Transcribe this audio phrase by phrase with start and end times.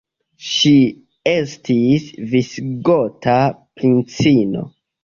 [0.51, 0.71] Ŝi
[1.33, 4.69] estis visigota princino.